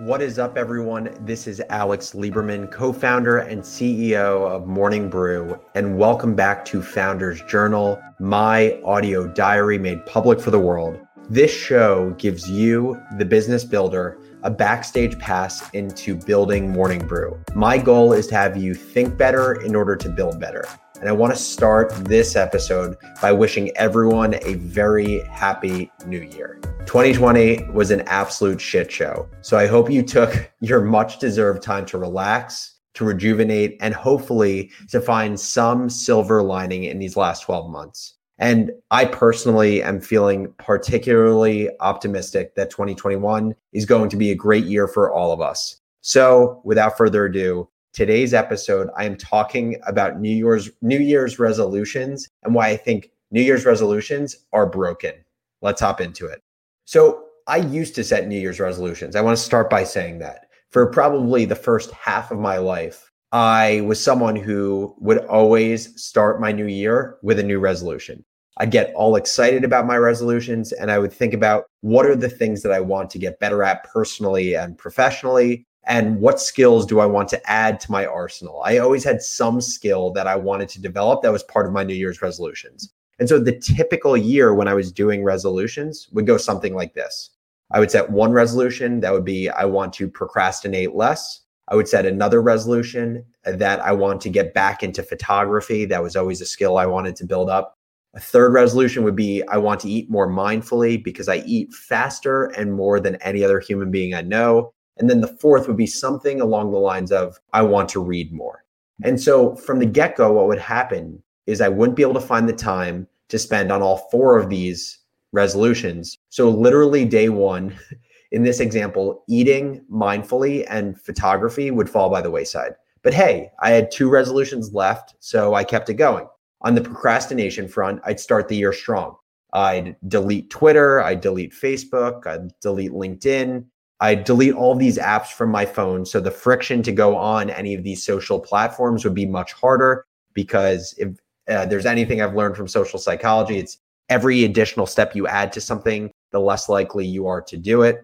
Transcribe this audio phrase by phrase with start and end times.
[0.00, 1.16] What is up, everyone?
[1.20, 6.82] This is Alex Lieberman, co founder and CEO of Morning Brew, and welcome back to
[6.82, 10.98] Founders Journal, my audio diary made public for the world.
[11.30, 17.38] This show gives you, the business builder, a backstage pass into building Morning Brew.
[17.54, 20.64] My goal is to have you think better in order to build better.
[21.00, 26.60] And I want to start this episode by wishing everyone a very happy new year.
[26.86, 29.28] 2020 was an absolute shit show.
[29.40, 34.70] So I hope you took your much deserved time to relax, to rejuvenate, and hopefully
[34.90, 38.14] to find some silver lining in these last 12 months.
[38.38, 44.64] And I personally am feeling particularly optimistic that 2021 is going to be a great
[44.64, 45.80] year for all of us.
[46.02, 52.28] So, without further ado, today's episode, I am talking about New Year's New Year's resolutions
[52.42, 55.14] and why I think New Year's resolutions are broken.
[55.62, 56.42] Let's hop into it.
[56.84, 59.16] So, I used to set New Year's resolutions.
[59.16, 63.10] I want to start by saying that for probably the first half of my life,
[63.32, 68.24] I was someone who would always start my new year with a new resolution.
[68.58, 72.30] I'd get all excited about my resolutions and I would think about what are the
[72.30, 77.00] things that I want to get better at personally and professionally and what skills do
[77.00, 78.62] I want to add to my arsenal.
[78.64, 81.84] I always had some skill that I wanted to develop that was part of my
[81.84, 82.92] New Year's resolutions.
[83.18, 87.30] And so the typical year when I was doing resolutions would go something like this.
[87.70, 91.40] I would set one resolution that would be I want to procrastinate less.
[91.68, 95.84] I would set another resolution that I want to get back into photography.
[95.84, 97.78] That was always a skill I wanted to build up.
[98.14, 102.44] A third resolution would be I want to eat more mindfully because I eat faster
[102.56, 104.72] and more than any other human being I know.
[104.96, 108.32] And then the fourth would be something along the lines of I want to read
[108.32, 108.64] more.
[109.02, 112.20] And so from the get go, what would happen is I wouldn't be able to
[112.20, 114.98] find the time to spend on all four of these
[115.32, 116.16] resolutions.
[116.28, 117.76] So literally day one,
[118.32, 122.72] in this example, eating mindfully and photography would fall by the wayside.
[123.02, 126.26] But hey, I had two resolutions left, so I kept it going.
[126.62, 129.16] On the procrastination front, I'd start the year strong.
[129.52, 133.64] I'd delete Twitter, I'd delete Facebook, I'd delete LinkedIn,
[134.00, 136.04] I'd delete all these apps from my phone.
[136.04, 140.04] So the friction to go on any of these social platforms would be much harder
[140.34, 141.16] because if
[141.48, 143.78] uh, there's anything I've learned from social psychology, it's
[144.08, 148.02] every additional step you add to something, the less likely you are to do it.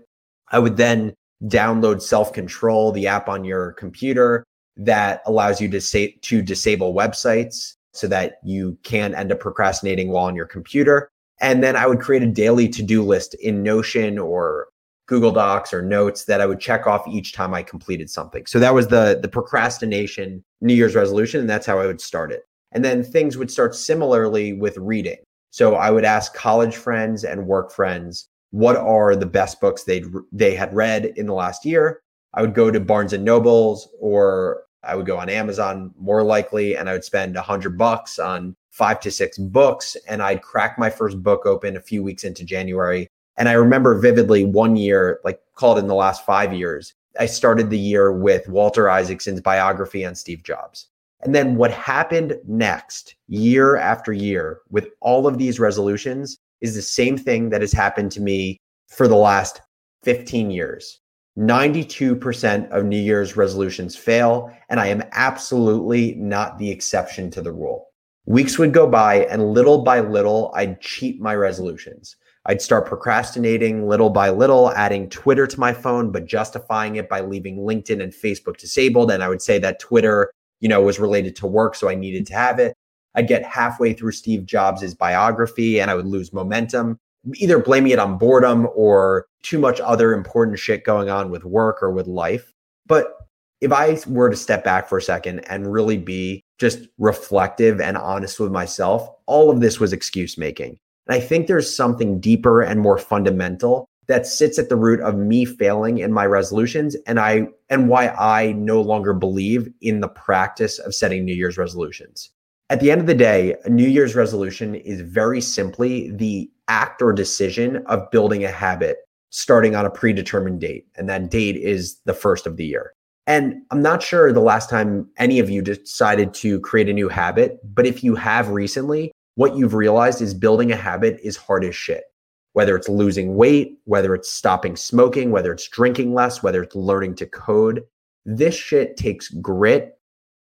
[0.52, 1.14] I would then
[1.44, 4.44] download Self Control, the app on your computer
[4.76, 10.10] that allows you to say to disable websites so that you can end up procrastinating
[10.10, 11.10] while on your computer.
[11.40, 14.68] And then I would create a daily to-do list in Notion or
[15.10, 18.46] Google Docs or notes that I would check off each time I completed something.
[18.46, 22.30] So that was the the procrastination New Year's resolution and that's how I would start
[22.30, 22.44] it.
[22.70, 25.16] And then things would start similarly with reading.
[25.50, 30.04] So I would ask college friends and work friends what are the best books they
[30.30, 32.00] they had read in the last year.
[32.34, 36.76] I would go to Barnes and Nobles or I would go on Amazon more likely
[36.76, 39.96] and I would spend a hundred bucks on five to six books.
[40.06, 43.08] And I'd crack my first book open a few weeks into January.
[43.40, 47.70] And I remember vividly one year, like called in the last five years, I started
[47.70, 50.88] the year with Walter Isaacson's biography on Steve Jobs.
[51.22, 56.82] And then what happened next, year after year, with all of these resolutions is the
[56.82, 58.58] same thing that has happened to me
[58.88, 59.62] for the last
[60.02, 61.00] 15 years.
[61.38, 67.52] 92% of New Year's resolutions fail, and I am absolutely not the exception to the
[67.52, 67.86] rule.
[68.26, 72.16] Weeks would go by, and little by little, I'd cheat my resolutions.
[72.46, 77.20] I'd start procrastinating little by little, adding Twitter to my phone, but justifying it by
[77.20, 79.10] leaving LinkedIn and Facebook disabled.
[79.10, 82.26] And I would say that Twitter, you know, was related to work, so I needed
[82.28, 82.74] to have it.
[83.14, 86.98] I'd get halfway through Steve Jobs' biography and I would lose momentum,
[87.34, 91.82] either blaming it on boredom or too much other important shit going on with work
[91.82, 92.52] or with life.
[92.86, 93.16] But
[93.60, 97.98] if I were to step back for a second and really be just reflective and
[97.98, 100.78] honest with myself, all of this was excuse making.
[101.06, 105.16] And I think there's something deeper and more fundamental that sits at the root of
[105.16, 110.08] me failing in my resolutions and I and why I no longer believe in the
[110.08, 112.30] practice of setting New Year's resolutions.
[112.70, 117.02] At the end of the day, a New Year's resolution is very simply the act
[117.02, 118.98] or decision of building a habit
[119.30, 120.86] starting on a predetermined date.
[120.96, 122.92] And that date is the first of the year.
[123.26, 127.08] And I'm not sure the last time any of you decided to create a new
[127.08, 131.64] habit, but if you have recently, what you've realized is building a habit is hard
[131.64, 132.04] as shit.
[132.52, 137.14] Whether it's losing weight, whether it's stopping smoking, whether it's drinking less, whether it's learning
[137.14, 137.82] to code,
[138.26, 139.98] this shit takes grit,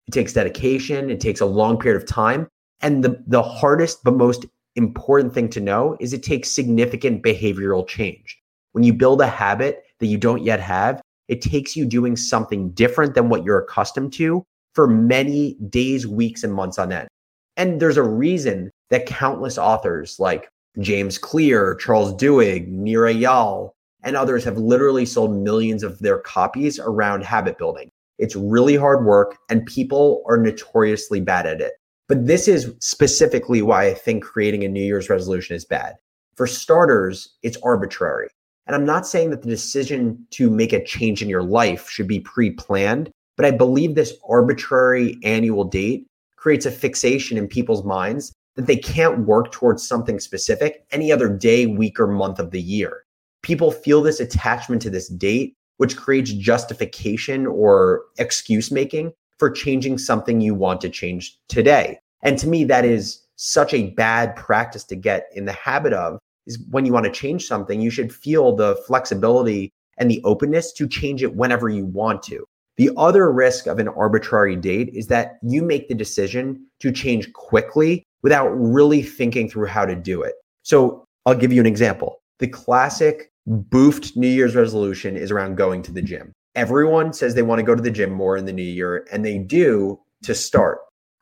[0.08, 2.50] it takes dedication, it takes a long period of time.
[2.82, 7.88] And the, the hardest but most important thing to know is it takes significant behavioral
[7.88, 8.38] change.
[8.74, 12.72] When you build a habit that you don't yet have, It takes you doing something
[12.72, 14.44] different than what you're accustomed to
[14.74, 17.08] for many days, weeks, and months on end.
[17.60, 20.48] And there's a reason that countless authors like
[20.80, 23.72] James Clear, Charles Duhigg, Nir Eyal,
[24.02, 27.92] and others have literally sold millions of their copies around habit building.
[28.18, 31.74] It's really hard work and people are notoriously bad at it.
[32.08, 35.96] But this is specifically why I think creating a New Year's resolution is bad.
[36.38, 38.30] For starters, it's arbitrary.
[38.68, 42.08] And I'm not saying that the decision to make a change in your life should
[42.08, 46.06] be pre planned, but I believe this arbitrary annual date
[46.40, 51.30] creates a fixation in people's minds that they can't work towards something specific any other
[51.30, 53.04] day, week, or month of the year.
[53.42, 59.98] People feel this attachment to this date, which creates justification or excuse making for changing
[59.98, 62.00] something you want to change today.
[62.22, 66.20] And to me, that is such a bad practice to get in the habit of
[66.46, 70.72] is when you want to change something, you should feel the flexibility and the openness
[70.74, 72.46] to change it whenever you want to.
[72.80, 77.34] The other risk of an arbitrary date is that you make the decision to change
[77.34, 80.36] quickly without really thinking through how to do it.
[80.64, 82.22] So I'll give you an example.
[82.38, 86.32] The classic boofed New Year's resolution is around going to the gym.
[86.56, 89.26] Everyone says they want to go to the gym more in the new year, and
[89.26, 90.78] they do to start.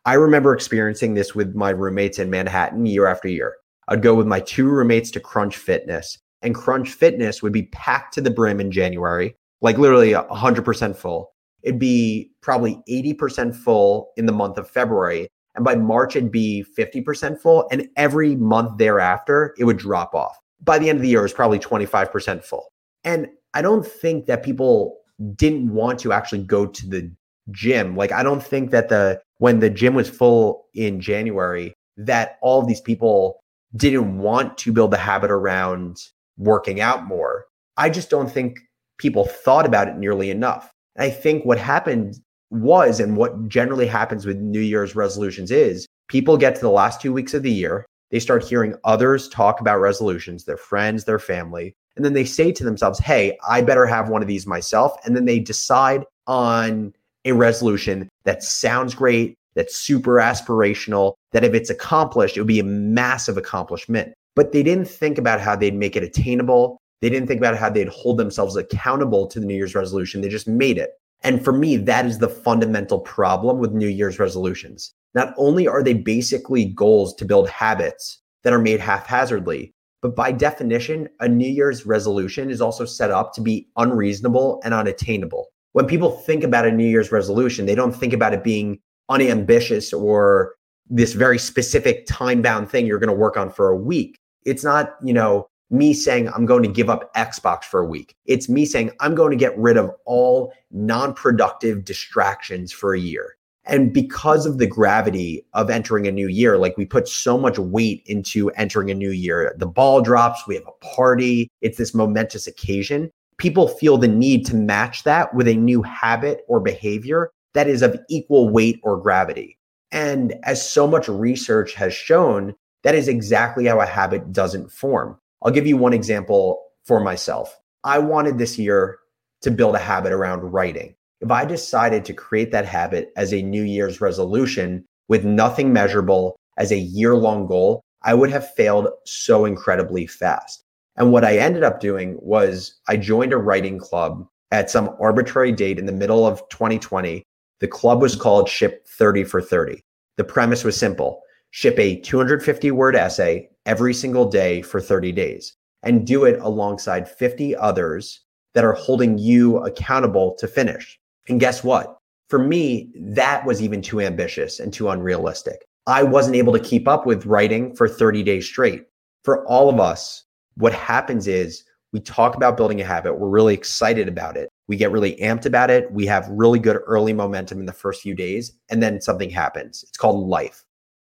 [0.05, 3.55] I remember experiencing this with my roommates in Manhattan year after year.
[3.87, 8.13] I'd go with my two roommates to Crunch Fitness, and Crunch Fitness would be packed
[8.13, 11.31] to the brim in January, like literally 100% full.
[11.67, 15.27] It'd be probably 80% full in the month of February.
[15.53, 17.67] And by March, it'd be 50% full.
[17.69, 20.37] And every month thereafter, it would drop off.
[20.63, 22.71] By the end of the year, it was probably 25% full.
[23.03, 24.97] And I don't think that people
[25.35, 27.11] didn't want to actually go to the
[27.51, 27.97] gym.
[27.97, 32.65] Like, I don't think that the, when the gym was full in January, that all
[32.65, 33.41] these people
[33.75, 35.97] didn't want to build a habit around
[36.37, 37.43] working out more.
[37.75, 38.57] I just don't think
[38.99, 40.71] people thought about it nearly enough.
[40.97, 46.37] I think what happened was, and what generally happens with New Year's resolutions is people
[46.37, 49.79] get to the last two weeks of the year, they start hearing others talk about
[49.79, 54.07] resolutions, their friends, their family, and then they say to themselves, Hey, I better have
[54.07, 54.93] one of these myself.
[55.03, 56.93] And then they decide on
[57.25, 62.59] a resolution that sounds great, that's super aspirational, that if it's accomplished, it would be
[62.59, 64.13] a massive accomplishment.
[64.35, 66.77] But they didn't think about how they'd make it attainable.
[67.01, 70.21] They didn't think about how they'd hold themselves accountable to the New Year's resolution.
[70.21, 70.91] They just made it.
[71.23, 74.93] And for me, that is the fundamental problem with New Year's resolutions.
[75.13, 80.31] Not only are they basically goals to build habits that are made haphazardly, but by
[80.31, 85.47] definition, a New Year's resolution is also set up to be unreasonable and unattainable.
[85.73, 88.79] When people think about a New Year's resolution, they don't think about it being
[89.09, 90.53] unambitious or
[90.89, 94.19] this very specific time bound thing you're going to work on for a week.
[94.45, 98.15] It's not, you know, me saying I'm going to give up Xbox for a week.
[98.25, 102.99] It's me saying I'm going to get rid of all non productive distractions for a
[102.99, 103.37] year.
[103.65, 107.59] And because of the gravity of entering a new year, like we put so much
[107.59, 111.93] weight into entering a new year, the ball drops, we have a party, it's this
[111.93, 113.11] momentous occasion.
[113.37, 117.81] People feel the need to match that with a new habit or behavior that is
[117.81, 119.57] of equal weight or gravity.
[119.91, 125.17] And as so much research has shown, that is exactly how a habit doesn't form.
[125.43, 127.57] I'll give you one example for myself.
[127.83, 128.99] I wanted this year
[129.41, 130.95] to build a habit around writing.
[131.21, 136.35] If I decided to create that habit as a New Year's resolution with nothing measurable
[136.57, 140.63] as a year long goal, I would have failed so incredibly fast.
[140.95, 145.51] And what I ended up doing was I joined a writing club at some arbitrary
[145.51, 147.23] date in the middle of 2020.
[147.59, 149.81] The club was called Ship 30 for 30.
[150.17, 151.21] The premise was simple
[151.51, 157.07] ship a 250 word essay every single day for 30 days and do it alongside
[157.07, 158.21] 50 others
[158.55, 160.99] that are holding you accountable to finish.
[161.29, 161.97] And guess what?
[162.29, 165.65] For me, that was even too ambitious and too unrealistic.
[165.85, 168.85] I wasn't able to keep up with writing for 30 days straight.
[169.23, 170.23] For all of us,
[170.55, 173.19] what happens is we talk about building a habit.
[173.19, 174.49] We're really excited about it.
[174.67, 175.91] We get really amped about it.
[175.91, 179.83] We have really good early momentum in the first few days, and then something happens.
[179.83, 180.65] It's called life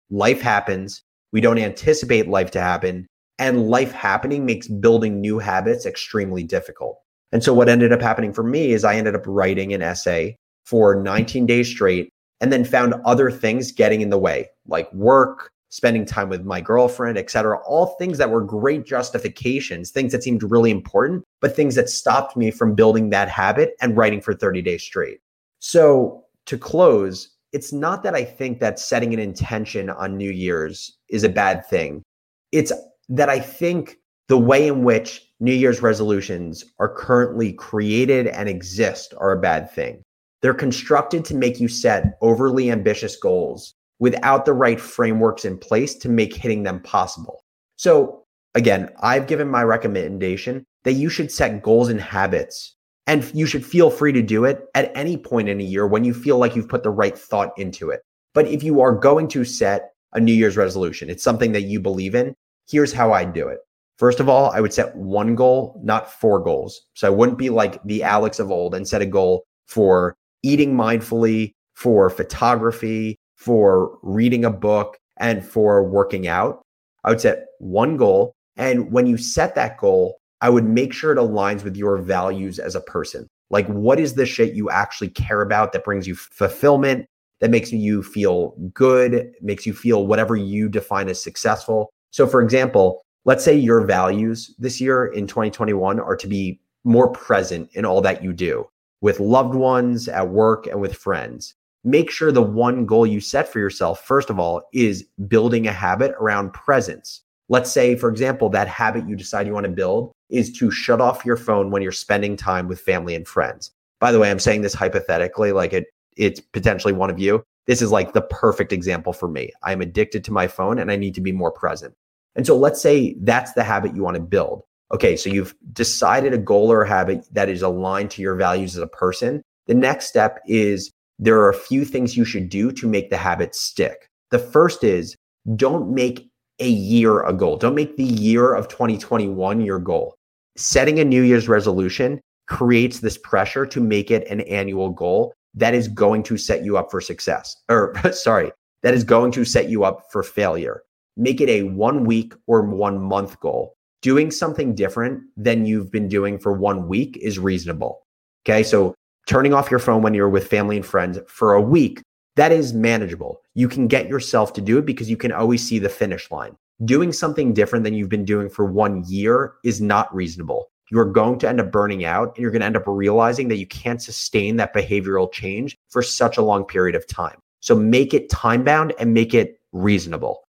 [0.10, 1.04] life happens.
[1.32, 3.08] We don't anticipate life to happen.
[3.38, 7.00] And life happening makes building new habits extremely difficult.
[7.32, 10.36] And so, what ended up happening for me is I ended up writing an essay
[10.66, 12.10] for 19 days straight
[12.42, 16.60] and then found other things getting in the way, like work, spending time with my
[16.60, 21.56] girlfriend, et cetera, all things that were great justifications, things that seemed really important, but
[21.56, 25.20] things that stopped me from building that habit and writing for 30 days straight.
[25.60, 30.98] So, to close, it's not that I think that setting an intention on New Year's
[31.10, 32.04] is a bad thing.
[32.52, 32.72] It's
[33.10, 39.14] that I think the way in which New Year's resolutions are currently created and exist
[39.18, 40.04] are a bad thing.
[40.42, 45.96] They're constructed to make you set overly ambitious goals without the right frameworks in place
[45.96, 47.42] to make hitting them possible.
[47.76, 48.24] So,
[48.56, 52.76] again, I've given my recommendation that you should set goals and habits,
[53.10, 56.04] and you should feel free to do it at any point in a year when
[56.04, 58.02] you feel like you've put the right thought into it.
[58.36, 61.80] But if you are going to set a New Year's resolution, it's something that you
[61.80, 62.36] believe in,
[62.70, 63.58] here's how I do it.
[63.98, 66.82] First of all, I would set one goal, not four goals.
[66.94, 70.76] So I wouldn't be like the Alex of old and set a goal for eating
[70.76, 76.62] mindfully, for photography, for reading a book, and for working out.
[77.04, 78.34] I would set one goal.
[78.56, 82.60] And when you set that goal, I would make sure it aligns with your values
[82.60, 83.28] as a person.
[83.50, 87.06] Like, what is the shit you actually care about that brings you fulfillment,
[87.40, 91.90] that makes you feel good, makes you feel whatever you define as successful?
[92.12, 97.12] So, for example, let's say your values this year in 2021 are to be more
[97.12, 98.66] present in all that you do
[99.02, 101.56] with loved ones, at work, and with friends.
[101.84, 105.72] Make sure the one goal you set for yourself, first of all, is building a
[105.72, 107.22] habit around presence.
[107.48, 111.02] Let's say, for example, that habit you decide you want to build is to shut
[111.02, 113.72] off your phone when you're spending time with family and friends.
[114.00, 117.44] By the way, I'm saying this hypothetically, like it, it's potentially one of you.
[117.68, 119.52] This is like the perfect example for me.
[119.64, 121.94] I'm addicted to my phone and I need to be more present.
[122.36, 124.64] And so let's say that's the habit you want to build.
[124.92, 128.76] Okay, so you've decided a goal or a habit that is aligned to your values
[128.76, 129.42] as a person.
[129.68, 133.18] The next step is there are a few things you should do to make the
[133.18, 134.08] habit stick.
[134.32, 135.16] The first is
[135.56, 137.58] don't make a year a goal.
[137.58, 140.16] Don't make the year of 2021 your goal.
[140.60, 145.74] Setting a New Year's resolution creates this pressure to make it an annual goal that
[145.74, 147.56] is going to set you up for success.
[147.70, 148.52] Or, sorry,
[148.84, 150.82] that is going to set you up for failure.
[151.16, 156.10] Make it a one week or one month goal doing something different than you've been
[156.10, 158.02] doing for one week is reasonable.
[158.46, 158.62] Okay.
[158.62, 158.94] So
[159.28, 162.02] turning off your phone when you're with family and friends for a week,
[162.36, 163.40] that is manageable.
[163.56, 166.58] You can get yourself to do it because you can always see the finish line.
[166.86, 170.72] Doing something different than you've been doing for one year is not reasonable.
[170.92, 173.58] You're going to end up burning out and you're going to end up realizing that
[173.58, 177.38] you can't sustain that behavioral change for such a long period of time.
[177.60, 180.42] So make it time bound and make it reasonable.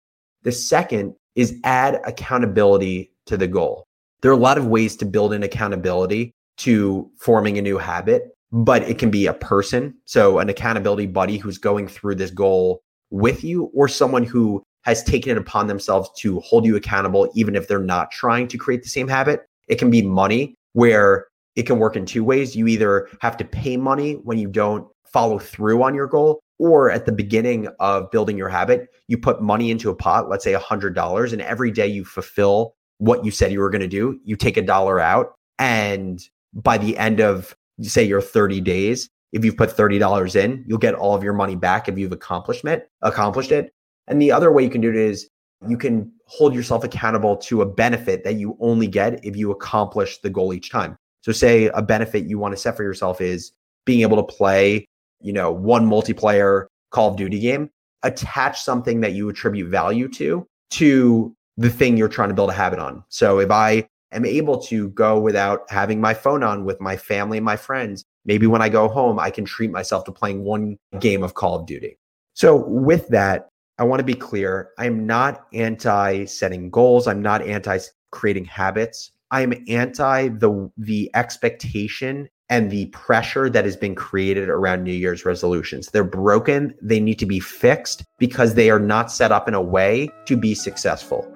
[0.43, 3.85] The second is add accountability to the goal.
[4.21, 8.35] There are a lot of ways to build in accountability to forming a new habit,
[8.51, 9.95] but it can be a person.
[10.05, 15.03] So, an accountability buddy who's going through this goal with you, or someone who has
[15.03, 18.83] taken it upon themselves to hold you accountable, even if they're not trying to create
[18.83, 19.41] the same habit.
[19.67, 22.55] It can be money, where it can work in two ways.
[22.55, 26.91] You either have to pay money when you don't follow through on your goal, or
[26.91, 30.53] at the beginning of building your habit, you put money into a pot, let's say
[30.53, 34.35] $100, and every day you fulfill what you said you were going to do, you
[34.35, 35.33] take a dollar out.
[35.57, 36.21] And
[36.53, 40.93] by the end of, say, your 30 days, if you've put $30 in, you'll get
[40.93, 43.73] all of your money back if you've accomplished it, accomplished it.
[44.07, 45.29] And the other way you can do it is
[45.67, 50.17] you can hold yourself accountable to a benefit that you only get if you accomplish
[50.19, 50.97] the goal each time.
[51.21, 53.51] So say a benefit you want to set for yourself is
[53.85, 54.87] being able to play,
[55.21, 57.69] you know, one multiplayer Call of Duty game,
[58.03, 62.53] attach something that you attribute value to to the thing you're trying to build a
[62.53, 63.03] habit on.
[63.09, 67.37] So if I am able to go without having my phone on with my family
[67.37, 70.77] and my friends, maybe when I go home, I can treat myself to playing one
[70.99, 71.97] game of Call of Duty.
[72.33, 73.49] So with that,
[73.81, 74.69] I want to be clear.
[74.77, 77.07] I'm not anti setting goals.
[77.07, 77.79] I'm not anti
[78.11, 79.11] creating habits.
[79.31, 85.25] I'm anti the the expectation and the pressure that has been created around New Year's
[85.25, 85.87] resolutions.
[85.87, 86.75] They're broken.
[86.79, 90.37] They need to be fixed because they are not set up in a way to
[90.37, 91.27] be successful.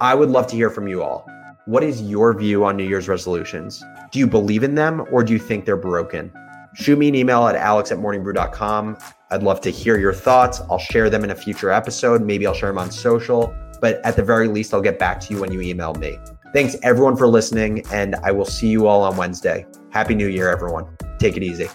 [0.00, 1.26] I would love to hear from you all.
[1.66, 3.84] What is your view on New Year's resolutions?
[4.10, 6.32] Do you believe in them or do you think they're broken?
[6.76, 8.96] Shoot me an email at alex at morningbrew.com.
[9.32, 10.60] I'd love to hear your thoughts.
[10.68, 12.20] I'll share them in a future episode.
[12.22, 15.34] Maybe I'll share them on social, but at the very least, I'll get back to
[15.34, 16.18] you when you email me.
[16.52, 19.66] Thanks everyone for listening, and I will see you all on Wednesday.
[19.90, 20.86] Happy New Year, everyone.
[21.20, 21.68] Take it easy.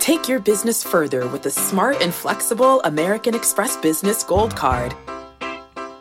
[0.00, 4.96] Take your business further with the smart and flexible American Express Business Gold Card.